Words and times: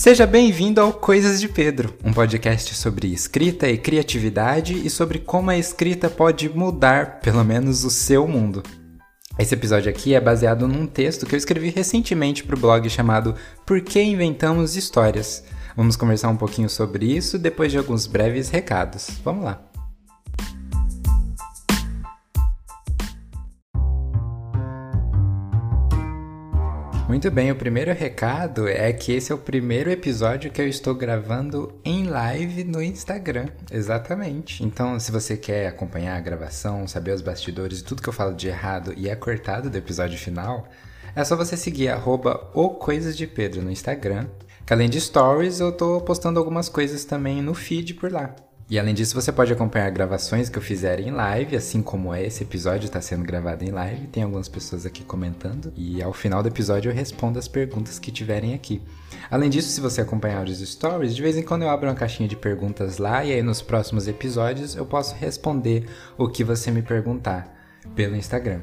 Seja 0.00 0.26
bem-vindo 0.26 0.80
ao 0.80 0.94
Coisas 0.94 1.38
de 1.38 1.46
Pedro, 1.46 1.94
um 2.02 2.10
podcast 2.10 2.74
sobre 2.74 3.12
escrita 3.12 3.68
e 3.68 3.76
criatividade 3.76 4.72
e 4.72 4.88
sobre 4.88 5.18
como 5.18 5.50
a 5.50 5.58
escrita 5.58 6.08
pode 6.08 6.48
mudar, 6.48 7.20
pelo 7.20 7.44
menos, 7.44 7.84
o 7.84 7.90
seu 7.90 8.26
mundo. 8.26 8.62
Esse 9.38 9.52
episódio 9.52 9.90
aqui 9.90 10.14
é 10.14 10.20
baseado 10.20 10.66
num 10.66 10.86
texto 10.86 11.26
que 11.26 11.34
eu 11.34 11.36
escrevi 11.36 11.68
recentemente 11.68 12.42
para 12.42 12.56
o 12.56 12.58
blog 12.58 12.88
chamado 12.88 13.34
Por 13.66 13.82
que 13.82 14.00
Inventamos 14.00 14.74
Histórias? 14.74 15.44
Vamos 15.76 15.96
conversar 15.96 16.30
um 16.30 16.36
pouquinho 16.38 16.70
sobre 16.70 17.04
isso 17.04 17.38
depois 17.38 17.70
de 17.70 17.76
alguns 17.76 18.06
breves 18.06 18.48
recados. 18.48 19.10
Vamos 19.22 19.44
lá! 19.44 19.69
Muito 27.10 27.28
bem, 27.28 27.50
o 27.50 27.56
primeiro 27.56 27.92
recado 27.92 28.68
é 28.68 28.92
que 28.92 29.10
esse 29.10 29.32
é 29.32 29.34
o 29.34 29.38
primeiro 29.38 29.90
episódio 29.90 30.48
que 30.48 30.62
eu 30.62 30.68
estou 30.68 30.94
gravando 30.94 31.74
em 31.84 32.04
live 32.04 32.62
no 32.62 32.80
Instagram. 32.80 33.48
Exatamente. 33.68 34.62
Então, 34.62 34.96
se 35.00 35.10
você 35.10 35.36
quer 35.36 35.66
acompanhar 35.66 36.16
a 36.16 36.20
gravação, 36.20 36.86
saber 36.86 37.10
os 37.10 37.20
bastidores 37.20 37.82
tudo 37.82 38.00
que 38.00 38.08
eu 38.08 38.12
falo 38.12 38.32
de 38.32 38.46
errado 38.46 38.94
e 38.96 39.08
é 39.08 39.16
cortado 39.16 39.68
do 39.68 39.76
episódio 39.76 40.16
final, 40.16 40.68
é 41.12 41.24
só 41.24 41.34
você 41.34 41.56
seguir 41.56 41.88
arroba 41.88 42.48
o 42.54 42.70
Coisas 42.70 43.16
de 43.16 43.26
Pedro 43.26 43.60
no 43.60 43.72
Instagram. 43.72 44.28
Que 44.64 44.72
além 44.72 44.88
de 44.88 45.00
stories, 45.00 45.58
eu 45.58 45.72
tô 45.72 46.00
postando 46.02 46.38
algumas 46.38 46.68
coisas 46.68 47.04
também 47.04 47.42
no 47.42 47.54
feed 47.54 47.94
por 47.94 48.12
lá. 48.12 48.36
E 48.70 48.78
além 48.78 48.94
disso, 48.94 49.20
você 49.20 49.32
pode 49.32 49.52
acompanhar 49.52 49.90
gravações 49.90 50.48
que 50.48 50.56
eu 50.56 50.62
fizer 50.62 51.00
em 51.00 51.10
live, 51.10 51.56
assim 51.56 51.82
como 51.82 52.14
esse 52.14 52.44
episódio 52.44 52.86
está 52.86 53.00
sendo 53.00 53.24
gravado 53.24 53.64
em 53.64 53.72
live. 53.72 54.06
Tem 54.06 54.22
algumas 54.22 54.48
pessoas 54.48 54.86
aqui 54.86 55.02
comentando. 55.02 55.72
E 55.76 56.00
ao 56.00 56.12
final 56.12 56.40
do 56.40 56.48
episódio 56.48 56.88
eu 56.88 56.94
respondo 56.94 57.36
as 57.36 57.48
perguntas 57.48 57.98
que 57.98 58.12
tiverem 58.12 58.54
aqui. 58.54 58.80
Além 59.28 59.50
disso, 59.50 59.70
se 59.70 59.80
você 59.80 60.00
acompanhar 60.00 60.46
os 60.46 60.60
stories, 60.60 61.16
de 61.16 61.20
vez 61.20 61.36
em 61.36 61.42
quando 61.42 61.62
eu 61.62 61.68
abro 61.68 61.88
uma 61.88 61.96
caixinha 61.96 62.28
de 62.28 62.36
perguntas 62.36 62.98
lá 62.98 63.24
e 63.24 63.32
aí 63.32 63.42
nos 63.42 63.60
próximos 63.60 64.06
episódios 64.06 64.76
eu 64.76 64.86
posso 64.86 65.16
responder 65.16 65.86
o 66.16 66.28
que 66.28 66.44
você 66.44 66.70
me 66.70 66.80
perguntar 66.80 67.52
pelo 67.96 68.14
Instagram. 68.14 68.60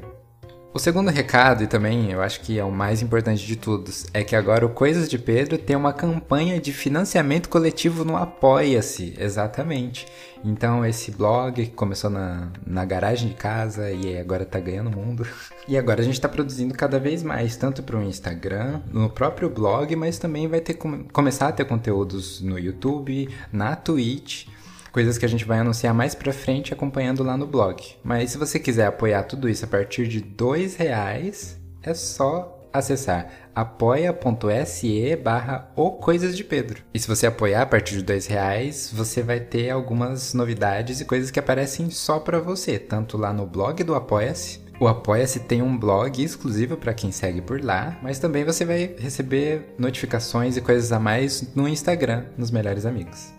O 0.72 0.78
segundo 0.78 1.10
recado, 1.10 1.64
e 1.64 1.66
também 1.66 2.12
eu 2.12 2.20
acho 2.20 2.42
que 2.42 2.58
é 2.58 2.64
o 2.64 2.70
mais 2.70 3.00
importante 3.00 3.44
de 3.46 3.56
todos, 3.56 4.06
é 4.12 4.22
que 4.22 4.36
agora 4.36 4.66
o 4.66 4.68
Coisas 4.68 5.08
de 5.08 5.18
Pedro 5.18 5.56
tem 5.56 5.74
uma 5.74 5.94
campanha 5.94 6.60
de 6.60 6.74
financiamento 6.74 7.48
coletivo 7.48 8.04
no 8.04 8.16
Apoia-se, 8.16 9.14
exatamente. 9.18 10.06
Então 10.44 10.84
esse 10.84 11.10
blog 11.10 11.64
que 11.64 11.72
começou 11.72 12.10
na, 12.10 12.52
na 12.66 12.84
garagem 12.84 13.30
de 13.30 13.34
casa 13.34 13.90
e 13.90 14.18
agora 14.18 14.44
tá 14.44 14.60
ganhando 14.60 14.90
mundo. 14.90 15.26
E 15.66 15.76
agora 15.76 16.00
a 16.00 16.04
gente 16.04 16.18
tá 16.18 16.30
produzindo 16.30 16.72
cada 16.72 16.98
vez 16.98 17.22
mais, 17.22 17.54
tanto 17.54 17.82
para 17.82 17.98
o 17.98 18.02
Instagram, 18.02 18.80
no 18.90 19.10
próprio 19.10 19.50
blog, 19.50 19.94
mas 19.96 20.18
também 20.18 20.48
vai 20.48 20.62
ter 20.62 20.72
começar 21.12 21.48
a 21.48 21.52
ter 21.52 21.66
conteúdos 21.66 22.40
no 22.40 22.58
YouTube, 22.58 23.28
na 23.52 23.76
Twitch 23.76 24.46
coisas 24.92 25.18
que 25.18 25.24
a 25.24 25.28
gente 25.28 25.44
vai 25.44 25.58
anunciar 25.58 25.94
mais 25.94 26.14
pra 26.14 26.32
frente 26.32 26.72
acompanhando 26.72 27.22
lá 27.22 27.36
no 27.36 27.46
blog. 27.46 27.82
Mas 28.02 28.30
se 28.30 28.38
você 28.38 28.58
quiser 28.58 28.86
apoiar 28.86 29.24
tudo 29.24 29.48
isso 29.48 29.64
a 29.64 29.68
partir 29.68 30.06
de 30.08 30.20
dois 30.20 30.76
reais, 30.76 31.58
é 31.82 31.94
só 31.94 32.58
acessar 32.72 33.48
apoia.se 33.54 35.16
barra 35.16 35.70
o 35.74 35.92
Coisas 35.92 36.36
de 36.36 36.44
Pedro. 36.44 36.82
E 36.94 36.98
se 36.98 37.08
você 37.08 37.26
apoiar 37.26 37.62
a 37.62 37.66
partir 37.66 37.96
de 37.96 38.04
dois 38.04 38.26
reais, 38.26 38.92
você 38.94 39.22
vai 39.22 39.40
ter 39.40 39.70
algumas 39.70 40.32
novidades 40.32 41.00
e 41.00 41.04
coisas 41.04 41.30
que 41.30 41.40
aparecem 41.40 41.90
só 41.90 42.20
para 42.20 42.38
você, 42.38 42.78
tanto 42.78 43.16
lá 43.16 43.32
no 43.32 43.46
blog 43.46 43.82
do 43.82 43.94
Apoia-se. 43.94 44.60
O 44.80 44.86
Apoia-se 44.86 45.40
tem 45.40 45.60
um 45.60 45.76
blog 45.76 46.22
exclusivo 46.22 46.76
para 46.76 46.94
quem 46.94 47.10
segue 47.10 47.40
por 47.40 47.60
lá, 47.64 47.98
mas 48.00 48.20
também 48.20 48.44
você 48.44 48.64
vai 48.64 48.94
receber 48.96 49.74
notificações 49.76 50.56
e 50.56 50.60
coisas 50.60 50.92
a 50.92 51.00
mais 51.00 51.52
no 51.56 51.66
Instagram, 51.66 52.26
nos 52.36 52.52
Melhores 52.52 52.86
Amigos. 52.86 53.37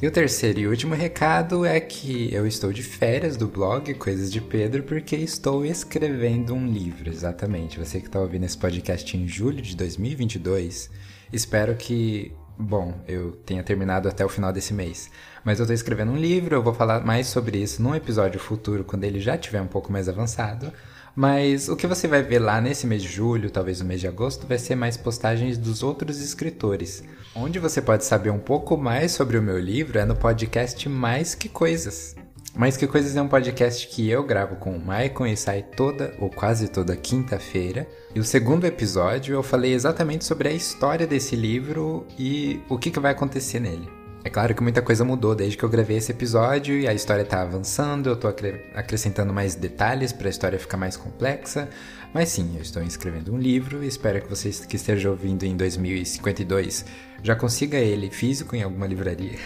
E 0.00 0.06
o 0.06 0.10
terceiro 0.10 0.60
e 0.60 0.68
último 0.68 0.94
recado 0.94 1.64
é 1.64 1.80
que 1.80 2.28
eu 2.30 2.46
estou 2.46 2.70
de 2.70 2.82
férias 2.82 3.34
do 3.34 3.48
blog 3.48 3.94
Coisas 3.94 4.30
de 4.30 4.42
Pedro 4.42 4.82
porque 4.82 5.16
estou 5.16 5.64
escrevendo 5.64 6.52
um 6.52 6.66
livro, 6.66 7.08
exatamente. 7.08 7.78
Você 7.78 7.98
que 7.98 8.06
está 8.06 8.20
ouvindo 8.20 8.44
esse 8.44 8.58
podcast 8.58 9.16
em 9.16 9.26
julho 9.26 9.62
de 9.62 9.74
2022, 9.74 10.90
espero 11.32 11.74
que, 11.76 12.30
bom, 12.58 12.92
eu 13.08 13.32
tenha 13.46 13.62
terminado 13.62 14.06
até 14.06 14.22
o 14.22 14.28
final 14.28 14.52
desse 14.52 14.74
mês. 14.74 15.10
Mas 15.42 15.60
eu 15.60 15.62
estou 15.62 15.74
escrevendo 15.74 16.12
um 16.12 16.18
livro, 16.18 16.54
eu 16.54 16.62
vou 16.62 16.74
falar 16.74 17.02
mais 17.02 17.28
sobre 17.28 17.56
isso 17.56 17.82
num 17.82 17.94
episódio 17.94 18.38
futuro 18.38 18.84
quando 18.84 19.04
ele 19.04 19.18
já 19.18 19.34
estiver 19.34 19.62
um 19.62 19.66
pouco 19.66 19.90
mais 19.90 20.10
avançado. 20.10 20.70
Mas 21.16 21.70
o 21.70 21.74
que 21.74 21.86
você 21.86 22.06
vai 22.06 22.22
ver 22.22 22.40
lá 22.40 22.60
nesse 22.60 22.86
mês 22.86 23.02
de 23.02 23.08
julho, 23.08 23.50
talvez 23.50 23.80
no 23.80 23.86
mês 23.86 24.02
de 24.02 24.06
agosto, 24.06 24.46
vai 24.46 24.58
ser 24.58 24.74
mais 24.74 24.98
postagens 24.98 25.56
dos 25.56 25.82
outros 25.82 26.20
escritores. 26.20 27.02
Onde 27.34 27.58
você 27.58 27.80
pode 27.80 28.04
saber 28.04 28.28
um 28.28 28.38
pouco 28.38 28.76
mais 28.76 29.12
sobre 29.12 29.38
o 29.38 29.42
meu 29.42 29.58
livro 29.58 29.98
é 29.98 30.04
no 30.04 30.14
podcast 30.14 30.86
Mais 30.90 31.34
Que 31.34 31.48
Coisas. 31.48 32.14
Mais 32.54 32.76
Que 32.76 32.86
Coisas 32.86 33.16
é 33.16 33.22
um 33.22 33.28
podcast 33.28 33.88
que 33.88 34.10
eu 34.10 34.24
gravo 34.24 34.56
com 34.56 34.76
o 34.76 34.78
Maicon 34.78 35.26
e 35.26 35.38
sai 35.38 35.62
toda 35.62 36.14
ou 36.20 36.28
quase 36.28 36.68
toda 36.68 36.94
quinta-feira. 36.94 37.88
E 38.14 38.20
o 38.20 38.24
segundo 38.24 38.66
episódio 38.66 39.34
eu 39.34 39.42
falei 39.42 39.72
exatamente 39.72 40.26
sobre 40.26 40.48
a 40.48 40.52
história 40.52 41.06
desse 41.06 41.34
livro 41.34 42.06
e 42.18 42.60
o 42.68 42.76
que, 42.76 42.90
que 42.90 43.00
vai 43.00 43.12
acontecer 43.12 43.58
nele. 43.58 43.95
É 44.26 44.28
claro 44.28 44.56
que 44.56 44.60
muita 44.60 44.82
coisa 44.82 45.04
mudou 45.04 45.36
desde 45.36 45.56
que 45.56 45.62
eu 45.62 45.68
gravei 45.68 45.98
esse 45.98 46.10
episódio 46.10 46.76
e 46.76 46.88
a 46.88 46.92
história 46.92 47.22
está 47.22 47.42
avançando, 47.42 48.08
eu 48.08 48.14
estou 48.14 48.28
acrescentando 48.74 49.32
mais 49.32 49.54
detalhes 49.54 50.12
para 50.12 50.26
a 50.26 50.30
história 50.30 50.58
ficar 50.58 50.76
mais 50.76 50.96
complexa. 50.96 51.68
Mas 52.12 52.30
sim, 52.30 52.56
eu 52.56 52.60
estou 52.60 52.82
escrevendo 52.82 53.32
um 53.32 53.38
livro 53.38 53.84
e 53.84 53.86
espero 53.86 54.20
que 54.20 54.28
vocês 54.28 54.66
que 54.66 54.74
estejam 54.74 55.12
ouvindo 55.12 55.44
em 55.44 55.56
2052 55.56 56.84
já 57.22 57.36
consiga 57.36 57.78
ele 57.78 58.10
físico 58.10 58.56
em 58.56 58.64
alguma 58.64 58.88
livraria. 58.88 59.38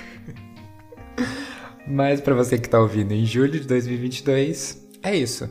Mas 1.86 2.22
para 2.22 2.34
você 2.34 2.56
que 2.56 2.66
está 2.66 2.80
ouvindo 2.80 3.12
em 3.12 3.26
julho 3.26 3.60
de 3.60 3.66
2022, 3.66 4.78
é 5.02 5.14
isso. 5.14 5.46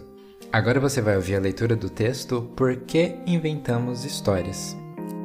Agora 0.52 0.80
você 0.80 1.02
vai 1.02 1.16
ouvir 1.16 1.36
a 1.36 1.40
leitura 1.40 1.76
do 1.76 1.88
texto 1.88 2.52
Por 2.56 2.78
que 2.78 3.16
Inventamos 3.28 4.06
Histórias? 4.06 4.76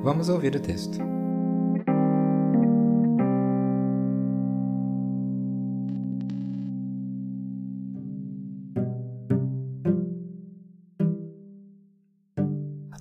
Vamos 0.02 0.28
ouvir 0.28 0.54
o 0.56 0.60
texto. 0.60 1.13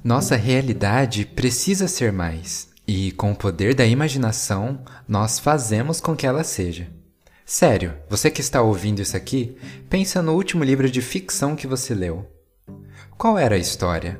Nossa 0.03 0.35
realidade 0.35 1.25
precisa 1.25 1.87
ser 1.87 2.11
mais, 2.11 2.67
e 2.85 3.13
com 3.13 3.31
o 3.31 3.35
poder 3.35 3.73
da 3.73 3.85
imaginação, 3.85 4.83
nós 5.07 5.39
fazemos 5.39 6.01
com 6.01 6.13
que 6.13 6.27
ela 6.27 6.43
seja. 6.43 6.89
Sério, 7.45 7.93
você 8.09 8.29
que 8.29 8.41
está 8.41 8.61
ouvindo 8.61 9.01
isso 9.01 9.15
aqui, 9.15 9.55
pensa 9.89 10.21
no 10.21 10.33
último 10.33 10.61
livro 10.61 10.91
de 10.91 11.01
ficção 11.01 11.55
que 11.55 11.65
você 11.65 11.95
leu. 11.95 12.29
Qual 13.17 13.37
era 13.37 13.55
a 13.55 13.57
história? 13.57 14.19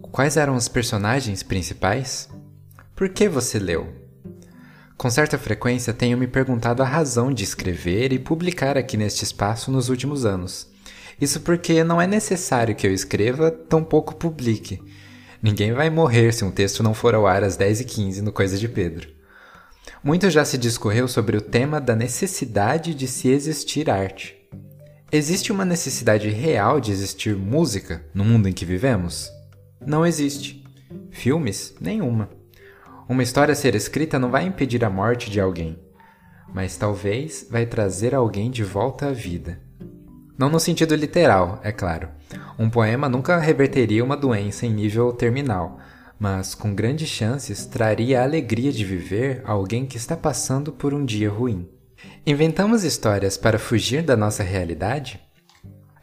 Quais 0.00 0.38
eram 0.38 0.56
os 0.56 0.68
personagens 0.68 1.42
principais? 1.42 2.26
Por 2.96 3.10
que 3.10 3.28
você 3.28 3.58
leu? 3.58 3.94
Com 4.96 5.10
certa 5.10 5.36
frequência 5.36 5.92
tenho 5.92 6.16
me 6.16 6.26
perguntado 6.26 6.82
a 6.82 6.86
razão 6.86 7.30
de 7.30 7.44
escrever 7.44 8.10
e 8.14 8.18
publicar 8.18 8.78
aqui 8.78 8.96
neste 8.96 9.22
espaço 9.24 9.70
nos 9.70 9.90
últimos 9.90 10.24
anos. 10.24 10.66
Isso 11.20 11.40
porque 11.40 11.84
não 11.84 12.00
é 12.00 12.06
necessário 12.06 12.74
que 12.74 12.86
eu 12.86 12.94
escreva, 12.94 13.50
tampouco 13.50 14.14
publique. 14.14 14.82
Ninguém 15.42 15.72
vai 15.72 15.88
morrer 15.88 16.32
se 16.32 16.44
um 16.44 16.50
texto 16.50 16.82
não 16.82 16.92
for 16.92 17.14
ao 17.14 17.26
ar 17.26 17.42
às 17.42 17.56
10h15 17.56 18.20
no 18.20 18.30
Coisa 18.30 18.58
de 18.58 18.68
Pedro. 18.68 19.08
Muito 20.04 20.28
já 20.28 20.44
se 20.44 20.58
discorreu 20.58 21.08
sobre 21.08 21.36
o 21.36 21.40
tema 21.40 21.80
da 21.80 21.96
necessidade 21.96 22.94
de 22.94 23.08
se 23.08 23.28
existir 23.28 23.88
arte. 23.88 24.36
Existe 25.10 25.50
uma 25.50 25.64
necessidade 25.64 26.28
real 26.28 26.78
de 26.78 26.92
existir 26.92 27.34
música 27.34 28.04
no 28.12 28.22
mundo 28.22 28.48
em 28.48 28.52
que 28.52 28.66
vivemos? 28.66 29.30
Não 29.84 30.04
existe. 30.04 30.62
Filmes? 31.10 31.74
Nenhuma. 31.80 32.28
Uma 33.08 33.22
história 33.22 33.54
ser 33.54 33.74
escrita 33.74 34.18
não 34.18 34.30
vai 34.30 34.44
impedir 34.44 34.84
a 34.84 34.90
morte 34.90 35.30
de 35.30 35.40
alguém, 35.40 35.78
mas 36.54 36.76
talvez 36.76 37.46
vai 37.50 37.64
trazer 37.64 38.14
alguém 38.14 38.50
de 38.50 38.62
volta 38.62 39.08
à 39.08 39.12
vida. 39.12 39.58
Não 40.38 40.48
no 40.48 40.58
sentido 40.58 40.94
literal, 40.94 41.60
é 41.62 41.72
claro. 41.72 42.08
Um 42.58 42.70
poema 42.70 43.08
nunca 43.08 43.38
reverteria 43.38 44.04
uma 44.04 44.16
doença 44.16 44.66
em 44.66 44.72
nível 44.72 45.12
terminal, 45.12 45.78
mas 46.18 46.54
com 46.54 46.74
grandes 46.74 47.08
chances 47.08 47.64
traria 47.64 48.20
a 48.20 48.24
alegria 48.24 48.72
de 48.72 48.84
viver 48.84 49.42
a 49.44 49.52
alguém 49.52 49.86
que 49.86 49.96
está 49.96 50.16
passando 50.16 50.72
por 50.72 50.92
um 50.92 51.04
dia 51.04 51.30
ruim. 51.30 51.68
Inventamos 52.26 52.84
histórias 52.84 53.36
para 53.36 53.58
fugir 53.58 54.02
da 54.02 54.16
nossa 54.16 54.42
realidade? 54.42 55.20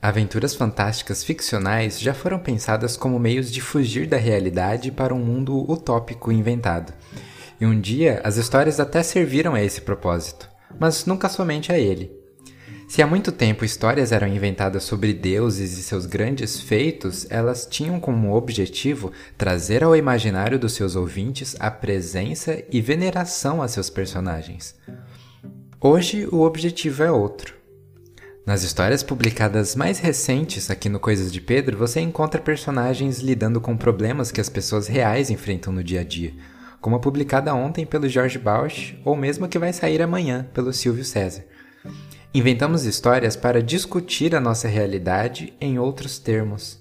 Aventuras 0.02 0.56
fantásticas 0.56 1.24
ficcionais 1.24 2.00
já 2.00 2.14
foram 2.14 2.40
pensadas 2.40 2.96
como 2.96 3.20
meios 3.20 3.52
de 3.52 3.62
fugir 3.62 4.08
da 4.08 4.18
realidade 4.18 4.92
para 4.92 5.14
um 5.14 5.20
mundo 5.20 5.70
utópico 5.70 6.32
inventado. 6.32 6.94
E 7.60 7.66
um 7.66 7.80
dia 7.80 8.22
as 8.24 8.38
histórias 8.38 8.80
até 8.80 9.02
serviram 9.02 9.56
a 9.56 9.64
esse 9.64 9.82
propósito, 9.82 10.50
mas 10.80 11.06
nunca 11.06 11.28
somente 11.28 11.72
a 11.72 11.80
ele. 11.80 12.12
Se 12.88 13.02
há 13.02 13.08
muito 13.08 13.34
tempo 13.34 13.66
histórias 13.66 14.14
eram 14.14 14.28
inventadas 14.28 14.84
sobre 14.84 15.14
deuses 15.14 15.78
e 15.78 15.84
seus 15.84 16.06
grandes 16.06 16.62
feitos, 16.62 17.28
elas 17.30 17.68
tinham 17.70 18.00
como 18.00 18.34
objetivo 18.34 19.12
trazer 19.38 19.84
ao 19.84 19.94
imaginário 19.94 20.58
dos 20.58 20.72
seus 20.72 20.96
ouvintes 20.96 21.54
a 21.60 21.70
presença 21.70 22.64
e 22.72 22.80
veneração 22.80 23.62
a 23.62 23.68
seus 23.68 23.90
personagens. 23.90 24.74
Hoje 25.82 26.30
o 26.32 26.44
objetivo 26.44 27.04
é 27.04 27.12
outro. 27.12 27.56
Nas 28.46 28.64
histórias 28.64 29.04
publicadas 29.04 29.76
mais 29.76 30.00
recentes 30.00 30.72
aqui 30.72 30.88
no 30.88 30.98
Coisas 30.98 31.34
de 31.34 31.42
Pedro, 31.42 31.78
você 31.78 32.00
encontra 32.00 32.40
personagens 32.40 33.20
lidando 33.20 33.60
com 33.60 33.76
problemas 33.76 34.32
que 34.32 34.40
as 34.40 34.48
pessoas 34.48 34.88
reais 34.88 35.30
enfrentam 35.30 35.74
no 35.74 35.84
dia 35.84 36.00
a 36.00 36.04
dia, 36.06 36.34
como 36.80 36.96
a 36.96 37.00
publicada 37.00 37.54
ontem 37.54 37.86
pelo 37.86 38.08
George 38.08 38.40
Bausch 38.40 38.98
ou 39.04 39.14
mesmo 39.14 39.44
a 39.44 39.50
que 39.50 39.60
vai 39.60 39.74
sair 39.74 40.02
amanhã 40.02 40.48
pelo 40.54 40.72
Silvio 40.72 41.04
César. 41.04 41.44
Inventamos 42.34 42.84
histórias 42.84 43.36
para 43.36 43.64
discutir 43.64 44.36
a 44.36 44.40
nossa 44.40 44.68
realidade 44.68 45.54
em 45.62 45.80
outros 45.80 46.20
termos. 46.20 46.78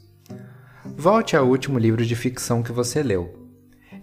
Volte 0.97 1.37
ao 1.37 1.47
último 1.47 1.79
livro 1.79 2.05
de 2.05 2.17
ficção 2.17 2.63
que 2.63 2.73
você 2.73 3.03
leu. 3.03 3.49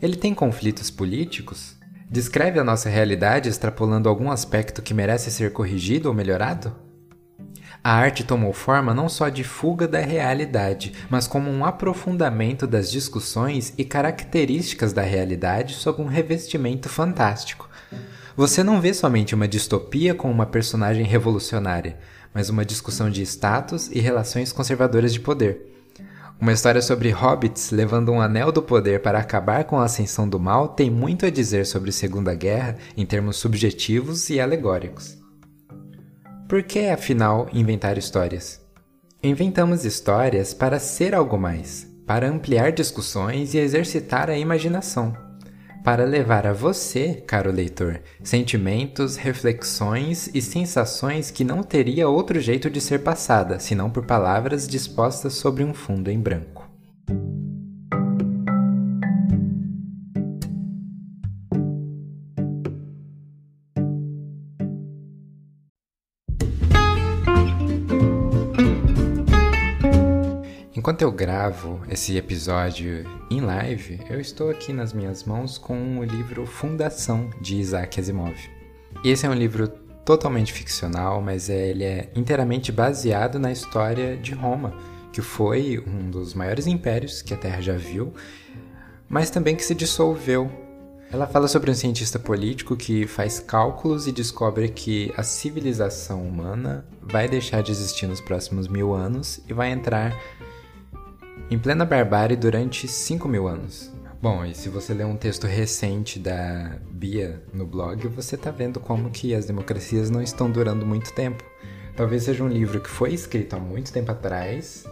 Ele 0.01 0.15
tem 0.15 0.33
conflitos 0.33 0.89
políticos? 0.89 1.75
Descreve 2.09 2.59
a 2.59 2.63
nossa 2.63 2.89
realidade 2.89 3.49
extrapolando 3.49 4.07
algum 4.07 4.31
aspecto 4.31 4.81
que 4.81 4.93
merece 4.93 5.29
ser 5.29 5.51
corrigido 5.51 6.07
ou 6.07 6.15
melhorado? 6.15 6.75
A 7.83 7.91
arte 7.91 8.23
tomou 8.23 8.53
forma 8.53 8.93
não 8.93 9.09
só 9.09 9.27
de 9.27 9.43
fuga 9.43 9.85
da 9.85 9.99
realidade, 9.99 10.93
mas 11.09 11.27
como 11.27 11.51
um 11.51 11.65
aprofundamento 11.65 12.65
das 12.65 12.89
discussões 12.89 13.73
e 13.77 13.83
características 13.83 14.93
da 14.93 15.01
realidade 15.01 15.73
sob 15.73 16.01
um 16.01 16.07
revestimento 16.07 16.87
fantástico. 16.87 17.62
Você 18.35 18.63
não 18.63 18.81
vê 18.81 18.95
somente 18.95 19.35
uma 19.35 19.47
distopia 19.47 20.15
com 20.15 20.29
uma 20.31 20.47
personagem 20.47 21.05
revolucionária, 21.05 21.99
mas 22.33 22.49
uma 22.49 22.65
discussão 22.65 23.07
de 23.07 23.21
status 23.21 23.91
e 23.91 23.99
relações 23.99 24.51
conservadoras 24.51 25.13
de 25.13 25.19
poder. 25.19 25.71
Uma 26.41 26.51
história 26.51 26.81
sobre 26.81 27.11
hobbits 27.11 27.69
levando 27.69 28.11
um 28.11 28.19
anel 28.19 28.51
do 28.51 28.61
poder 28.61 29.01
para 29.01 29.19
acabar 29.19 29.65
com 29.65 29.79
a 29.79 29.85
ascensão 29.85 30.27
do 30.27 30.39
mal 30.39 30.69
tem 30.69 30.89
muito 30.89 31.27
a 31.27 31.29
dizer 31.29 31.67
sobre 31.67 31.91
Segunda 31.91 32.33
Guerra 32.33 32.75
em 32.97 33.05
termos 33.05 33.37
subjetivos 33.37 34.31
e 34.31 34.39
alegóricos. 34.39 35.15
Por 36.49 36.63
que, 36.63 36.87
afinal, 36.87 37.47
inventar 37.53 37.99
histórias? 37.99 38.59
Inventamos 39.21 39.85
histórias 39.85 40.55
para 40.55 40.79
ser 40.79 41.13
algo 41.13 41.37
mais, 41.37 41.87
para 42.05 42.27
ampliar 42.27 42.71
discussões 42.71 43.53
e 43.53 43.59
exercitar 43.59 44.27
a 44.27 44.37
imaginação 44.37 45.15
para 45.83 46.05
levar 46.05 46.47
a 46.47 46.53
você, 46.53 47.21
caro 47.27 47.51
leitor, 47.51 48.01
sentimentos, 48.23 49.17
reflexões 49.17 50.29
e 50.33 50.41
sensações 50.41 51.29
que 51.29 51.43
não 51.43 51.61
teria 51.61 52.07
outro 52.07 52.39
jeito 52.39 52.69
de 52.69 52.79
ser 52.79 52.99
passada, 52.99 53.59
senão 53.59 53.89
por 53.89 54.05
palavras 54.05 54.67
dispostas 54.67 55.33
sobre 55.33 55.63
um 55.63 55.73
fundo 55.73 56.09
em 56.09 56.19
branco. 56.19 56.69
Enquanto 70.83 71.01
eu 71.01 71.13
gravo 71.13 71.81
esse 71.89 72.17
episódio 72.17 73.05
em 73.31 73.39
live, 73.39 74.01
eu 74.09 74.19
estou 74.19 74.49
aqui 74.49 74.73
nas 74.73 74.91
minhas 74.91 75.23
mãos 75.23 75.57
com 75.57 75.99
o 75.99 76.03
livro 76.03 76.45
Fundação 76.45 77.29
de 77.39 77.55
Isaac 77.55 78.01
Asimov. 78.01 78.35
Esse 79.01 79.25
é 79.25 79.29
um 79.29 79.33
livro 79.33 79.69
totalmente 80.03 80.51
ficcional, 80.51 81.21
mas 81.21 81.47
ele 81.47 81.85
é 81.85 82.11
inteiramente 82.13 82.69
baseado 82.69 83.39
na 83.39 83.49
história 83.49 84.17
de 84.17 84.33
Roma, 84.33 84.73
que 85.13 85.21
foi 85.21 85.81
um 85.87 86.11
dos 86.11 86.33
maiores 86.33 86.67
impérios 86.67 87.21
que 87.21 87.33
a 87.33 87.37
Terra 87.37 87.61
já 87.61 87.77
viu, 87.77 88.13
mas 89.07 89.29
também 89.29 89.55
que 89.55 89.63
se 89.63 89.73
dissolveu. 89.73 90.51
Ela 91.09 91.27
fala 91.27 91.47
sobre 91.47 91.71
um 91.71 91.75
cientista 91.75 92.19
político 92.19 92.75
que 92.75 93.07
faz 93.07 93.39
cálculos 93.39 94.05
e 94.05 94.11
descobre 94.11 94.67
que 94.67 95.13
a 95.15 95.23
civilização 95.23 96.27
humana 96.27 96.85
vai 97.01 97.29
deixar 97.29 97.63
de 97.63 97.71
existir 97.71 98.05
nos 98.05 98.19
próximos 98.19 98.67
mil 98.67 98.93
anos 98.93 99.39
e 99.47 99.53
vai 99.53 99.71
entrar 99.71 100.13
em 101.49 101.59
plena 101.59 101.85
barbárie 101.85 102.35
durante 102.35 102.87
5 102.87 103.27
mil 103.27 103.47
anos. 103.47 103.91
Bom, 104.21 104.45
e 104.45 104.55
se 104.55 104.69
você 104.69 104.93
ler 104.93 105.05
um 105.05 105.17
texto 105.17 105.45
recente 105.45 106.17
da 106.17 106.77
Bia 106.89 107.43
no 107.53 107.65
blog, 107.65 108.07
você 108.07 108.35
está 108.35 108.51
vendo 108.51 108.79
como 108.79 109.09
que 109.09 109.35
as 109.35 109.45
democracias 109.45 110.09
não 110.09 110.21
estão 110.21 110.49
durando 110.49 110.85
muito 110.85 111.11
tempo. 111.13 111.43
Talvez 111.95 112.23
seja 112.23 112.43
um 112.43 112.47
livro 112.47 112.79
que 112.79 112.89
foi 112.89 113.13
escrito 113.13 113.55
há 113.55 113.59
muito 113.59 113.91
tempo 113.91 114.11
atrás, 114.11 114.85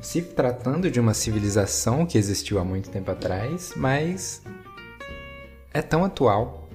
se 0.00 0.22
tratando 0.22 0.90
de 0.90 1.00
uma 1.00 1.12
civilização 1.12 2.06
que 2.06 2.16
existiu 2.16 2.58
há 2.58 2.64
muito 2.64 2.90
tempo 2.90 3.10
atrás, 3.10 3.72
mas 3.76 4.40
é 5.74 5.82
tão 5.82 6.04
atual. 6.04 6.68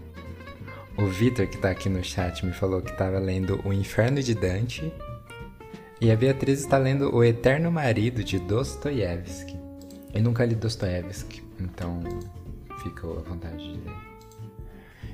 O 0.98 1.08
Vitor, 1.08 1.48
que 1.48 1.56
está 1.56 1.72
aqui 1.72 1.90
no 1.90 2.04
chat, 2.04 2.46
me 2.46 2.54
falou 2.54 2.82
que 2.82 2.92
estava 2.92 3.20
lendo 3.20 3.60
O 3.66 3.74
Inferno 3.74 4.22
de 4.22 4.36
Dante 4.36 4.94
e 6.02 6.12
a 6.12 6.16
Beatriz 6.16 6.60
está 6.60 6.78
lendo 6.78 7.14
O 7.16 7.24
Eterno 7.24 7.72
Marido 7.72 8.24
de 8.24 8.38
Dostoiévski. 8.40 9.58
Eu 10.14 10.24
nunca 10.24 10.46
li 10.46 10.56
Dostoiévski, 10.56 11.44
então 11.60 12.00
fica 12.84 13.08
à 13.08 13.22
vontade 13.22 13.58
de 13.58 13.80
ler. 13.80 13.96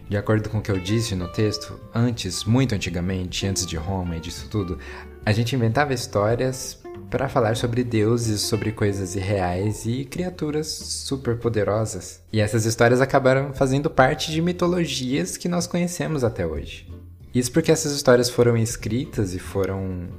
De 0.09 0.17
acordo 0.17 0.49
com 0.49 0.57
o 0.57 0.61
que 0.61 0.71
eu 0.71 0.79
disse 0.79 1.15
no 1.15 1.27
texto, 1.29 1.79
antes, 1.93 2.43
muito 2.43 2.75
antigamente, 2.75 3.47
antes 3.47 3.65
de 3.65 3.77
Roma 3.77 4.17
e 4.17 4.19
disso 4.19 4.49
tudo, 4.49 4.77
a 5.25 5.31
gente 5.31 5.55
inventava 5.55 5.93
histórias 5.93 6.81
para 7.09 7.29
falar 7.29 7.55
sobre 7.55 7.83
deuses, 7.83 8.41
sobre 8.41 8.71
coisas 8.71 9.15
irreais 9.15 9.85
e 9.85 10.03
criaturas 10.03 10.67
superpoderosas. 10.67 12.21
E 12.31 12.41
essas 12.41 12.65
histórias 12.65 13.01
acabaram 13.01 13.53
fazendo 13.53 13.89
parte 13.89 14.31
de 14.31 14.41
mitologias 14.41 15.37
que 15.37 15.47
nós 15.47 15.67
conhecemos 15.67 16.23
até 16.23 16.45
hoje. 16.45 16.91
Isso 17.33 17.51
porque 17.51 17.71
essas 17.71 17.93
histórias 17.93 18.29
foram 18.29 18.57
escritas 18.57 19.33
e 19.33 19.39
foram 19.39 20.09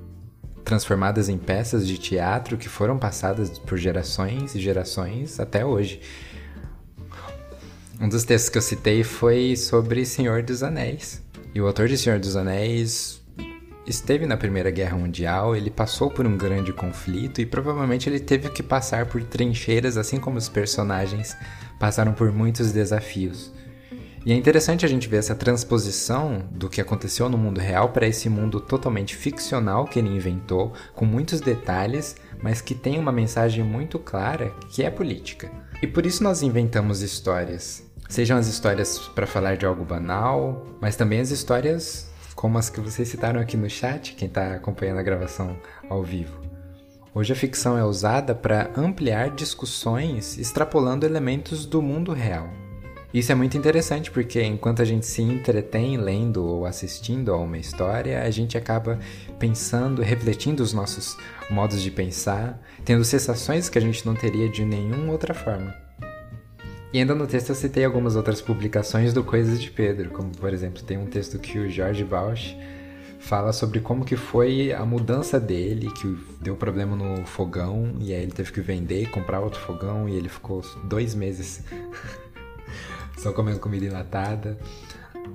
transformadas 0.64 1.28
em 1.28 1.38
peças 1.38 1.86
de 1.86 1.98
teatro 1.98 2.56
que 2.56 2.68
foram 2.68 2.98
passadas 2.98 3.58
por 3.58 3.78
gerações 3.78 4.54
e 4.54 4.60
gerações 4.60 5.38
até 5.40 5.64
hoje. 5.64 6.00
Um 8.00 8.08
dos 8.08 8.24
textos 8.24 8.48
que 8.48 8.58
eu 8.58 8.62
citei 8.62 9.04
foi 9.04 9.56
sobre 9.56 10.04
Senhor 10.04 10.42
dos 10.42 10.62
Anéis. 10.62 11.22
E 11.54 11.60
o 11.60 11.66
autor 11.66 11.88
de 11.88 11.96
Senhor 11.96 12.18
dos 12.18 12.34
Anéis 12.34 13.22
esteve 13.86 14.26
na 14.26 14.36
Primeira 14.36 14.70
Guerra 14.70 14.96
Mundial, 14.96 15.54
ele 15.54 15.70
passou 15.70 16.10
por 16.10 16.26
um 16.26 16.36
grande 16.36 16.72
conflito 16.72 17.40
e 17.40 17.46
provavelmente 17.46 18.08
ele 18.08 18.20
teve 18.20 18.48
que 18.48 18.62
passar 18.62 19.06
por 19.06 19.22
trincheiras, 19.22 19.96
assim 19.96 20.18
como 20.18 20.38
os 20.38 20.48
personagens 20.48 21.36
passaram 21.78 22.12
por 22.12 22.32
muitos 22.32 22.72
desafios. 22.72 23.52
E 24.24 24.32
é 24.32 24.36
interessante 24.36 24.86
a 24.86 24.88
gente 24.88 25.08
ver 25.08 25.16
essa 25.16 25.34
transposição 25.34 26.48
do 26.52 26.70
que 26.70 26.80
aconteceu 26.80 27.28
no 27.28 27.36
mundo 27.36 27.60
real 27.60 27.88
para 27.88 28.06
esse 28.06 28.28
mundo 28.28 28.60
totalmente 28.60 29.16
ficcional 29.16 29.84
que 29.84 29.98
ele 29.98 30.14
inventou, 30.14 30.72
com 30.94 31.04
muitos 31.04 31.40
detalhes, 31.40 32.14
mas 32.40 32.60
que 32.60 32.74
tem 32.74 32.98
uma 33.00 33.10
mensagem 33.10 33.64
muito 33.64 33.98
clara 33.98 34.54
que 34.70 34.84
é 34.84 34.90
política. 34.90 35.50
E 35.82 35.88
por 35.88 36.06
isso 36.06 36.22
nós 36.22 36.40
inventamos 36.40 37.02
histórias. 37.02 37.84
Sejam 38.08 38.38
as 38.38 38.46
histórias 38.46 38.98
para 38.98 39.26
falar 39.26 39.56
de 39.56 39.66
algo 39.66 39.84
banal, 39.84 40.66
mas 40.80 40.94
também 40.94 41.18
as 41.18 41.30
histórias 41.30 42.12
como 42.36 42.58
as 42.58 42.70
que 42.70 42.80
vocês 42.80 43.08
citaram 43.08 43.40
aqui 43.40 43.56
no 43.56 43.68
chat, 43.68 44.14
quem 44.14 44.28
está 44.28 44.54
acompanhando 44.54 44.98
a 44.98 45.02
gravação 45.02 45.56
ao 45.88 46.02
vivo. 46.02 46.40
Hoje 47.14 47.32
a 47.32 47.36
ficção 47.36 47.76
é 47.76 47.84
usada 47.84 48.34
para 48.34 48.70
ampliar 48.76 49.30
discussões 49.30 50.38
extrapolando 50.38 51.04
elementos 51.04 51.66
do 51.66 51.82
mundo 51.82 52.12
real. 52.12 52.61
Isso 53.12 53.30
é 53.30 53.34
muito 53.34 53.58
interessante 53.58 54.10
porque 54.10 54.42
enquanto 54.42 54.80
a 54.80 54.86
gente 54.86 55.04
se 55.04 55.20
entretém 55.20 55.98
lendo 55.98 56.46
ou 56.46 56.64
assistindo 56.64 57.30
a 57.30 57.36
uma 57.36 57.58
história, 57.58 58.22
a 58.22 58.30
gente 58.30 58.56
acaba 58.56 58.98
pensando, 59.38 60.00
refletindo 60.00 60.62
os 60.62 60.72
nossos 60.72 61.18
modos 61.50 61.82
de 61.82 61.90
pensar, 61.90 62.58
tendo 62.86 63.04
sensações 63.04 63.68
que 63.68 63.76
a 63.76 63.82
gente 63.82 64.06
não 64.06 64.14
teria 64.14 64.48
de 64.48 64.64
nenhuma 64.64 65.12
outra 65.12 65.34
forma. 65.34 65.74
E 66.90 66.98
ainda 66.98 67.14
no 67.14 67.26
texto 67.26 67.50
eu 67.50 67.54
citei 67.54 67.84
algumas 67.84 68.16
outras 68.16 68.40
publicações 68.40 69.12
do 69.12 69.22
Coisas 69.22 69.60
de 69.60 69.70
Pedro, 69.70 70.08
como 70.08 70.30
por 70.30 70.50
exemplo, 70.50 70.82
tem 70.82 70.96
um 70.96 71.06
texto 71.06 71.38
que 71.38 71.58
o 71.58 71.68
George 71.68 72.04
Bausch 72.04 72.56
fala 73.18 73.52
sobre 73.52 73.80
como 73.80 74.04
que 74.04 74.16
foi 74.16 74.72
a 74.72 74.84
mudança 74.84 75.38
dele, 75.38 75.90
que 75.92 76.16
deu 76.40 76.56
problema 76.56 76.96
no 76.96 77.24
fogão 77.24 77.94
e 78.00 78.12
aí 78.12 78.22
ele 78.22 78.32
teve 78.32 78.50
que 78.52 78.60
vender, 78.60 79.10
comprar 79.10 79.40
outro 79.40 79.60
fogão 79.60 80.08
e 80.08 80.16
ele 80.16 80.28
ficou 80.28 80.62
dois 80.84 81.14
meses 81.14 81.62
só 83.22 83.32
comendo 83.32 83.60
comida 83.60 83.86
enlatada. 83.86 84.58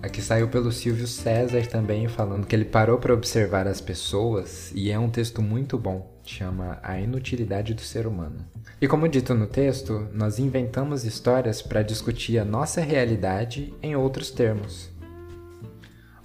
Aqui 0.04 0.22
saiu 0.22 0.50
pelo 0.50 0.72
Silvio 0.72 1.08
César 1.08 1.66
também, 1.68 2.08
falando 2.10 2.46
que 2.46 2.54
ele 2.54 2.66
parou 2.66 2.98
para 2.98 3.14
observar 3.14 3.66
as 3.66 3.80
pessoas 3.80 4.72
e 4.76 4.92
é 4.92 5.00
um 5.00 5.10
texto 5.10 5.42
muito 5.42 5.78
bom, 5.78 6.20
chama 6.26 6.78
A 6.84 7.00
Inutilidade 7.00 7.74
do 7.74 7.82
Ser 7.82 8.06
Humano. 8.06 8.46
E 8.82 8.88
como 8.88 9.08
dito 9.08 9.34
no 9.34 9.48
texto, 9.48 10.08
nós 10.14 10.38
inventamos 10.38 11.06
histórias 11.06 11.62
para 11.62 11.82
discutir 11.82 12.38
a 12.38 12.46
nossa 12.46 12.82
realidade 12.82 13.74
em 13.82 13.96
outros 13.96 14.30
termos. 14.30 14.90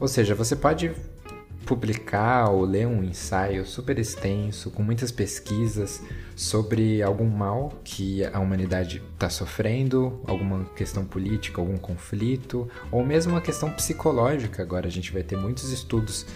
Ou 0.01 0.09
seja, 0.09 0.35
você 0.35 0.57
pode 0.57 0.91
publicar 1.65 2.51
ou 2.51 2.65
ler 2.65 2.89
um 2.89 3.05
ensaio 3.05 3.65
super 3.65 3.99
extenso, 4.01 4.69
com 4.73 4.83
muitas 4.83 5.13
pesquisas 5.13 6.03
sobre 6.37 7.03
algum 7.03 7.29
mal 7.29 7.73
que 7.85 8.25
a 8.25 8.39
humanidade 8.39 9.03
está 9.15 9.29
sofrendo, 9.29 10.21
alguma 10.27 10.65
questão 10.77 11.05
política, 11.05 11.61
algum 11.61 11.77
conflito, 11.77 12.69
ou 12.91 13.05
mesmo 13.05 13.33
uma 13.33 13.41
questão 13.41 13.71
psicológica. 13.71 14.63
Agora 14.63 14.87
a 14.87 14.91
gente 14.91 15.13
vai 15.13 15.23
ter 15.23 15.37
muitos 15.37 15.71
estudos 15.71 16.27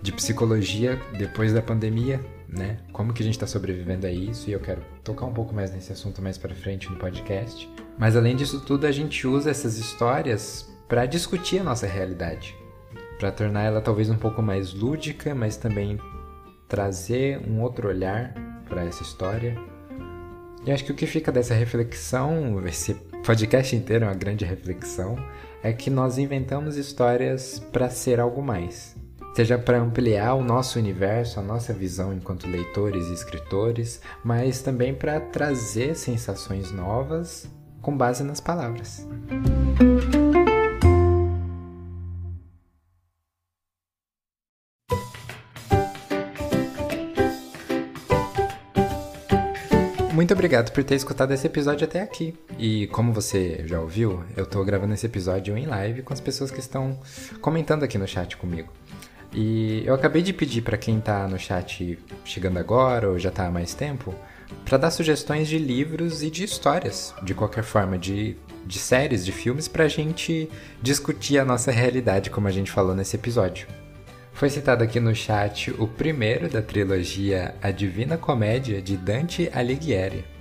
de 0.00 0.12
psicologia 0.12 1.00
depois 1.16 1.52
da 1.52 1.60
pandemia, 1.60 2.20
né? 2.48 2.78
Como 2.92 3.12
que 3.12 3.22
a 3.22 3.24
gente 3.24 3.34
está 3.34 3.46
sobrevivendo 3.46 4.06
a 4.06 4.10
isso? 4.10 4.48
E 4.48 4.52
eu 4.52 4.60
quero 4.60 4.82
tocar 5.02 5.26
um 5.26 5.32
pouco 5.32 5.54
mais 5.54 5.72
nesse 5.72 5.92
assunto 5.92 6.22
mais 6.22 6.38
para 6.38 6.54
frente 6.54 6.88
no 6.90 6.96
podcast. 6.96 7.68
Mas 7.98 8.16
além 8.16 8.36
disso 8.36 8.60
tudo, 8.60 8.86
a 8.86 8.92
gente 8.92 9.26
usa 9.26 9.50
essas 9.50 9.76
histórias 9.76 10.68
para 10.88 11.04
discutir 11.04 11.58
a 11.58 11.64
nossa 11.64 11.86
realidade, 11.86 12.56
para 13.18 13.30
tornar 13.30 13.64
ela 13.64 13.80
talvez 13.80 14.08
um 14.08 14.16
pouco 14.16 14.40
mais 14.40 14.72
lúdica, 14.72 15.34
mas 15.34 15.56
também 15.56 15.98
trazer 16.68 17.40
um 17.48 17.60
outro 17.60 17.88
olhar 17.88 18.32
para 18.68 18.84
essa 18.84 19.02
história. 19.02 19.56
E 20.66 20.72
acho 20.72 20.84
que 20.84 20.92
o 20.92 20.94
que 20.94 21.06
fica 21.06 21.32
dessa 21.32 21.54
reflexão, 21.54 22.62
esse 22.66 22.94
podcast 23.24 23.74
inteiro 23.74 24.04
é 24.04 24.08
uma 24.08 24.14
grande 24.14 24.44
reflexão, 24.44 25.16
é 25.62 25.72
que 25.72 25.90
nós 25.90 26.18
inventamos 26.18 26.76
histórias 26.76 27.58
para 27.72 27.88
ser 27.88 28.20
algo 28.20 28.42
mais. 28.42 28.96
Seja 29.34 29.56
para 29.56 29.78
ampliar 29.78 30.34
o 30.34 30.42
nosso 30.42 30.78
universo, 30.78 31.38
a 31.38 31.42
nossa 31.42 31.72
visão 31.72 32.12
enquanto 32.12 32.48
leitores 32.48 33.06
e 33.06 33.14
escritores, 33.14 34.00
mas 34.24 34.60
também 34.62 34.92
para 34.92 35.20
trazer 35.20 35.94
sensações 35.94 36.72
novas 36.72 37.48
com 37.80 37.96
base 37.96 38.24
nas 38.24 38.40
palavras. 38.40 39.06
Obrigado 50.58 50.72
por 50.72 50.82
ter 50.82 50.96
escutado 50.96 51.32
esse 51.32 51.46
episódio 51.46 51.84
até 51.84 52.02
aqui. 52.02 52.34
E 52.58 52.88
como 52.88 53.12
você 53.12 53.62
já 53.64 53.80
ouviu, 53.80 54.24
eu 54.36 54.44
tô 54.44 54.64
gravando 54.64 54.92
esse 54.92 55.06
episódio 55.06 55.56
em 55.56 55.66
live 55.66 56.02
com 56.02 56.12
as 56.12 56.20
pessoas 56.20 56.50
que 56.50 56.58
estão 56.58 56.98
comentando 57.40 57.84
aqui 57.84 57.96
no 57.96 58.08
chat 58.08 58.36
comigo. 58.36 58.72
E 59.32 59.82
eu 59.86 59.94
acabei 59.94 60.22
de 60.22 60.32
pedir 60.32 60.62
para 60.62 60.76
quem 60.76 61.00
tá 61.00 61.28
no 61.28 61.38
chat 61.38 61.98
chegando 62.24 62.58
agora 62.58 63.08
ou 63.08 63.18
já 63.18 63.30
tá 63.30 63.46
há 63.46 63.50
mais 63.50 63.72
tempo, 63.72 64.12
para 64.64 64.78
dar 64.78 64.90
sugestões 64.90 65.46
de 65.46 65.58
livros 65.58 66.22
e 66.22 66.30
de 66.30 66.42
histórias, 66.42 67.14
de 67.22 67.34
qualquer 67.34 67.62
forma, 67.62 67.96
de, 67.96 68.36
de 68.66 68.78
séries, 68.78 69.24
de 69.24 69.30
filmes, 69.30 69.68
pra 69.68 69.86
gente 69.86 70.48
discutir 70.82 71.38
a 71.38 71.44
nossa 71.44 71.70
realidade, 71.70 72.30
como 72.30 72.48
a 72.48 72.52
gente 72.52 72.70
falou 72.70 72.94
nesse 72.94 73.14
episódio. 73.14 73.68
Foi 74.32 74.48
citado 74.48 74.82
aqui 74.82 74.98
no 74.98 75.14
chat 75.14 75.70
o 75.78 75.86
primeiro 75.86 76.48
da 76.48 76.62
trilogia 76.62 77.54
A 77.62 77.70
Divina 77.70 78.16
Comédia 78.16 78.80
de 78.80 78.96
Dante 78.96 79.50
Alighieri. 79.52 80.37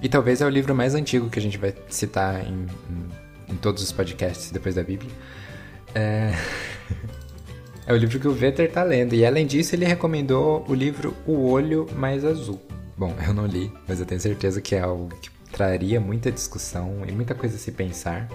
E 0.00 0.08
talvez 0.08 0.40
é 0.40 0.46
o 0.46 0.48
livro 0.48 0.74
mais 0.74 0.94
antigo 0.94 1.28
que 1.28 1.38
a 1.38 1.42
gente 1.42 1.58
vai 1.58 1.74
citar 1.88 2.46
em, 2.46 2.66
em, 2.90 3.52
em 3.52 3.56
todos 3.56 3.82
os 3.82 3.90
podcasts 3.90 4.50
depois 4.50 4.74
da 4.74 4.82
Bíblia. 4.82 5.10
É... 5.94 6.32
é 7.86 7.92
o 7.92 7.96
livro 7.96 8.20
que 8.20 8.28
o 8.28 8.32
Vetter 8.32 8.70
tá 8.70 8.82
lendo. 8.82 9.14
E 9.14 9.24
além 9.26 9.46
disso, 9.46 9.74
ele 9.74 9.84
recomendou 9.84 10.64
o 10.68 10.74
livro 10.74 11.16
O 11.26 11.50
Olho 11.50 11.86
Mais 11.96 12.24
Azul. 12.24 12.60
Bom, 12.96 13.14
eu 13.26 13.32
não 13.32 13.46
li, 13.46 13.72
mas 13.86 14.00
eu 14.00 14.06
tenho 14.06 14.20
certeza 14.20 14.60
que 14.60 14.74
é 14.74 14.80
algo 14.80 15.08
que 15.20 15.30
traria 15.52 16.00
muita 16.00 16.30
discussão 16.30 17.02
e 17.06 17.12
muita 17.12 17.34
coisa 17.34 17.56
a 17.56 17.58
se 17.58 17.72
pensar. 17.72 18.28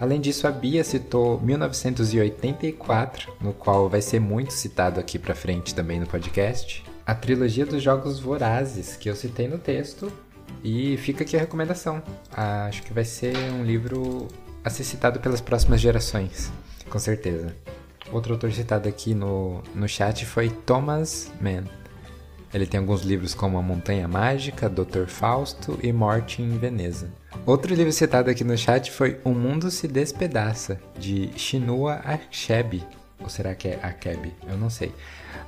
Além 0.00 0.20
disso, 0.20 0.46
a 0.46 0.50
Bia 0.50 0.82
citou 0.82 1.40
1984, 1.40 3.32
no 3.40 3.52
qual 3.52 3.88
vai 3.88 4.02
ser 4.02 4.20
muito 4.20 4.52
citado 4.52 4.98
aqui 4.98 5.18
pra 5.18 5.34
frente 5.34 5.74
também 5.74 6.00
no 6.00 6.06
podcast. 6.06 6.84
A 7.06 7.14
trilogia 7.14 7.64
dos 7.64 7.82
Jogos 7.82 8.18
Vorazes, 8.18 8.96
que 8.96 9.08
eu 9.08 9.14
citei 9.14 9.46
no 9.46 9.58
texto. 9.58 10.12
E 10.62 10.96
fica 10.96 11.24
aqui 11.24 11.36
a 11.36 11.40
recomendação. 11.40 12.02
Acho 12.32 12.82
que 12.82 12.92
vai 12.92 13.04
ser 13.04 13.36
um 13.52 13.64
livro 13.64 14.28
a 14.64 14.70
ser 14.70 14.84
citado 14.84 15.20
pelas 15.20 15.40
próximas 15.40 15.80
gerações, 15.80 16.50
com 16.88 16.98
certeza. 16.98 17.54
Outro 18.10 18.32
autor 18.34 18.52
citado 18.52 18.88
aqui 18.88 19.14
no, 19.14 19.62
no 19.74 19.88
chat 19.88 20.24
foi 20.24 20.48
Thomas 20.48 21.30
Mann. 21.40 21.64
Ele 22.52 22.66
tem 22.66 22.78
alguns 22.78 23.02
livros 23.02 23.34
como 23.34 23.58
A 23.58 23.62
Montanha 23.62 24.06
Mágica, 24.06 24.68
Dr. 24.68 25.06
Fausto 25.08 25.78
e 25.82 25.92
Morte 25.92 26.40
em 26.40 26.56
Veneza. 26.56 27.10
Outro 27.44 27.74
livro 27.74 27.92
citado 27.92 28.30
aqui 28.30 28.44
no 28.44 28.56
chat 28.56 28.90
foi 28.92 29.20
O 29.24 29.30
Mundo 29.30 29.70
se 29.70 29.88
Despedaça, 29.88 30.80
de 30.96 31.30
Chinua 31.36 32.00
Achebe. 32.04 32.84
Ou 33.20 33.28
será 33.28 33.54
que 33.54 33.68
é 33.68 33.80
Akebe? 33.82 34.32
Eu 34.48 34.56
não 34.56 34.70
sei. 34.70 34.94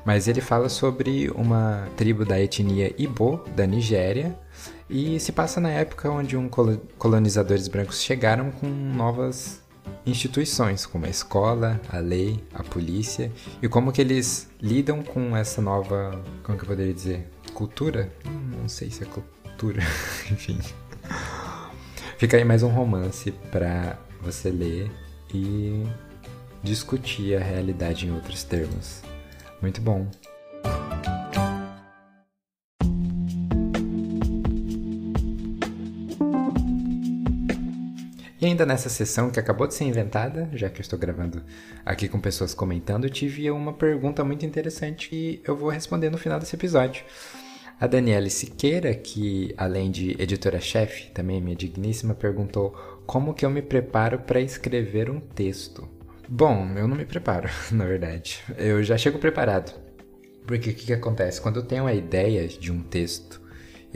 Mas 0.05 0.27
ele 0.29 0.41
fala 0.41 0.69
sobre 0.69 1.31
uma 1.31 1.87
tribo 1.97 2.25
da 2.25 2.41
etnia 2.41 2.93
Ibo, 2.99 3.45
da 3.55 3.67
Nigéria, 3.67 4.37
e 4.89 5.19
se 5.19 5.33
passa 5.33 5.61
na 5.61 5.71
época 5.71 6.11
onde 6.11 6.37
um 6.37 6.49
colonizadores 6.99 7.69
brancos 7.69 8.03
chegaram 8.03 8.51
com 8.51 8.67
novas 8.67 9.61
instituições, 10.05 10.87
como 10.87 11.07
a 11.07 11.09
escola, 11.09 11.81
a 11.89 11.99
lei, 11.99 12.43
a 12.55 12.63
polícia, 12.63 13.33
e 13.61 13.69
como 13.69 13.93
que 13.93 14.01
eles 14.01 14.49
lidam 14.61 15.03
com 15.03 15.37
essa 15.37 15.61
nova, 15.61 16.23
como 16.43 16.57
que 16.57 16.65
eu 16.65 16.69
poderia 16.69 16.95
dizer, 16.95 17.29
cultura? 17.53 18.13
Hum, 18.27 18.61
não 18.61 18.69
sei 18.69 18.91
se 18.91 19.03
é 19.03 19.07
cultura, 19.07 19.83
enfim. 20.31 20.59
Fica 22.19 22.37
aí 22.37 22.45
mais 22.45 22.63
um 22.63 22.69
romance 22.69 23.33
para 23.51 23.99
você 24.23 24.51
ler 24.51 24.91
e 25.35 25.85
discutir 26.63 27.37
a 27.37 27.41
realidade 27.41 28.07
em 28.07 28.15
outros 28.15 28.45
termos. 28.45 29.03
Muito 29.61 29.81
bom. 29.81 30.09
Ainda 38.47 38.65
nessa 38.65 38.89
sessão 38.89 39.29
que 39.29 39.41
acabou 39.41 39.67
de 39.67 39.75
ser 39.75 39.87
inventada, 39.87 40.49
já 40.53 40.71
que 40.71 40.79
eu 40.79 40.83
estou 40.83 40.97
gravando 40.97 41.43
aqui 41.85 42.09
com 42.09 42.21
pessoas 42.21 42.55
comentando, 42.55 43.11
tive 43.11 43.51
uma 43.51 43.73
pergunta 43.73 44.23
muito 44.23 44.47
interessante 44.47 45.09
que 45.09 45.43
eu 45.45 45.57
vou 45.57 45.69
responder 45.69 46.11
no 46.11 46.17
final 46.17 46.39
desse 46.39 46.55
episódio. 46.55 47.05
A 47.81 47.89
Daniela 47.89 48.31
Siqueira, 48.31 48.95
que 48.95 49.53
além 49.59 49.91
de 49.91 50.13
editora-chefe, 50.23 51.11
também 51.11 51.41
minha 51.41 51.57
digníssima, 51.57 52.15
perguntou 52.15 52.71
como 53.05 53.35
que 53.35 53.45
eu 53.45 53.51
me 53.51 53.63
preparo 53.63 54.21
para 54.21 54.41
escrever 54.41 55.11
um 55.11 55.19
texto. 55.19 55.89
Bom, 56.29 56.69
eu 56.77 56.87
não 56.87 56.97
me 56.97 57.05
preparo, 57.05 57.51
na 57.73 57.85
verdade. 57.85 58.45
Eu 58.57 58.81
já 58.85 58.97
chego 58.97 59.19
preparado. 59.19 59.75
Porque 60.47 60.71
o 60.71 60.75
que, 60.75 60.87
que 60.87 60.93
acontece? 60.93 61.41
Quando 61.41 61.57
eu 61.57 61.65
tenho 61.65 61.85
a 61.85 61.93
ideia 61.93 62.47
de 62.47 62.71
um 62.71 62.81
texto 62.81 63.41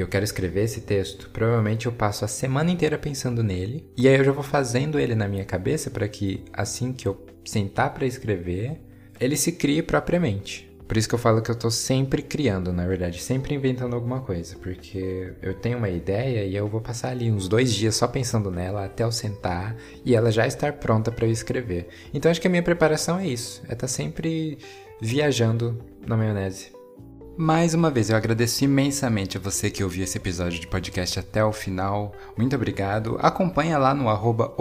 e 0.01 0.03
eu 0.03 0.09
quero 0.09 0.25
escrever 0.25 0.65
esse 0.65 0.81
texto, 0.81 1.29
provavelmente 1.29 1.85
eu 1.85 1.93
passo 1.93 2.25
a 2.25 2.29
semana 2.29 2.71
inteira 2.71 2.97
pensando 2.97 3.43
nele 3.43 3.85
e 3.95 4.09
aí 4.09 4.17
eu 4.17 4.25
já 4.25 4.33
vou 4.33 4.43
fazendo 4.43 4.99
ele 4.99 5.15
na 5.15 5.29
minha 5.29 5.45
cabeça 5.45 5.91
para 5.91 6.09
que 6.09 6.43
assim 6.55 6.91
que 6.91 7.07
eu 7.07 7.27
sentar 7.45 7.93
para 7.93 8.07
escrever, 8.07 8.81
ele 9.21 9.37
se 9.37 9.53
crie 9.53 9.83
propriamente. 9.83 10.71
Por 10.89 10.97
isso 10.97 11.07
que 11.07 11.15
eu 11.15 11.19
falo 11.19 11.43
que 11.43 11.51
eu 11.51 11.55
tô 11.55 11.71
sempre 11.71 12.23
criando, 12.23 12.73
na 12.73 12.87
verdade, 12.87 13.23
sempre 13.23 13.55
inventando 13.55 13.95
alguma 13.95 14.23
coisa, 14.23 14.57
porque 14.57 15.35
eu 15.43 15.53
tenho 15.53 15.77
uma 15.77 15.91
ideia 15.91 16.47
e 16.47 16.57
eu 16.57 16.67
vou 16.67 16.81
passar 16.81 17.11
ali 17.11 17.31
uns 17.31 17.47
dois 17.47 17.71
dias 17.75 17.95
só 17.95 18.09
pensando 18.09 18.51
nela 18.51 18.87
até 18.87 19.05
eu 19.05 19.13
sentar 19.13 19.77
e 20.03 20.17
ela 20.17 20.33
já 20.33 20.47
estar 20.47 20.73
pronta 20.73 21.13
para 21.13 21.27
eu 21.27 21.31
escrever. 21.31 21.89
Então 22.15 22.31
acho 22.31 22.41
que 22.41 22.47
a 22.47 22.51
minha 22.51 22.63
preparação 22.63 23.19
é 23.19 23.27
isso, 23.27 23.61
é 23.65 23.75
estar 23.75 23.77
tá 23.77 23.87
sempre 23.87 24.57
viajando 24.99 25.79
na 26.07 26.17
maionese. 26.17 26.80
Mais 27.43 27.73
uma 27.73 27.91
vez, 27.91 28.11
eu 28.11 28.17
agradeço 28.19 28.63
imensamente 28.65 29.39
a 29.39 29.41
você 29.41 29.71
que 29.71 29.83
ouviu 29.83 30.05
esse 30.05 30.19
episódio 30.19 30.61
de 30.61 30.67
podcast 30.67 31.21
até 31.21 31.43
o 31.43 31.55
final. 31.55 32.13
Muito 32.37 32.55
obrigado. 32.55 33.17
Acompanha 33.19 33.79
lá 33.79 33.95
no 33.95 34.11
arroba 34.11 34.53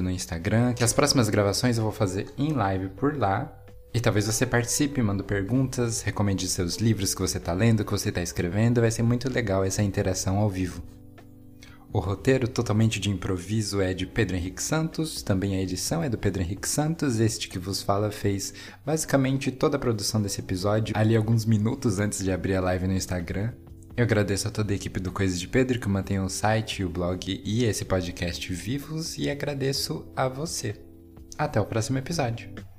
no 0.00 0.10
Instagram, 0.10 0.72
que 0.72 0.82
as 0.82 0.94
próximas 0.94 1.28
gravações 1.28 1.76
eu 1.76 1.82
vou 1.82 1.92
fazer 1.92 2.32
em 2.38 2.54
live 2.54 2.88
por 2.96 3.14
lá. 3.14 3.62
E 3.92 4.00
talvez 4.00 4.24
você 4.24 4.46
participe, 4.46 5.02
manda 5.02 5.22
perguntas, 5.22 6.00
recomende 6.00 6.48
seus 6.48 6.76
livros 6.76 7.14
que 7.14 7.20
você 7.20 7.36
está 7.36 7.52
lendo, 7.52 7.84
que 7.84 7.92
você 7.92 8.08
está 8.08 8.22
escrevendo, 8.22 8.80
vai 8.80 8.90
ser 8.90 9.02
muito 9.02 9.30
legal 9.30 9.62
essa 9.62 9.82
interação 9.82 10.38
ao 10.38 10.48
vivo. 10.48 10.82
O 11.92 11.98
roteiro 11.98 12.48
totalmente 12.48 12.98
de 12.98 13.10
improviso 13.10 13.82
é 13.82 13.92
de 13.92 14.06
Pedro 14.06 14.34
Henrique 14.34 14.62
Santos, 14.62 15.22
também 15.22 15.56
a 15.56 15.60
edição 15.60 16.02
é 16.02 16.08
do 16.08 16.16
Pedro 16.16 16.40
Henrique 16.40 16.66
Santos, 16.66 17.20
este 17.20 17.48
que 17.48 17.58
vos 17.58 17.82
fala 17.82 18.10
fez 18.10 18.54
basicamente 18.84 19.50
toda 19.50 19.76
a 19.76 19.80
produção 19.80 20.22
desse 20.22 20.40
episódio 20.40 20.96
ali 20.96 21.14
alguns 21.14 21.44
minutos 21.44 21.98
antes 21.98 22.24
de 22.24 22.32
abrir 22.32 22.54
a 22.54 22.62
live 22.62 22.86
no 22.86 22.94
Instagram. 22.94 23.52
Eu 23.94 24.04
agradeço 24.04 24.48
a 24.48 24.50
toda 24.50 24.72
a 24.72 24.76
equipe 24.76 24.98
do 24.98 25.12
Coisas 25.12 25.38
de 25.38 25.46
Pedro 25.46 25.78
que 25.78 25.86
mantém 25.86 26.18
o 26.18 26.30
site, 26.30 26.82
o 26.82 26.88
blog 26.88 27.42
e 27.44 27.64
esse 27.64 27.84
podcast 27.84 28.50
vivos 28.54 29.18
e 29.18 29.28
agradeço 29.28 30.10
a 30.16 30.28
você. 30.28 30.74
Até 31.36 31.60
o 31.60 31.66
próximo 31.66 31.98
episódio. 31.98 32.71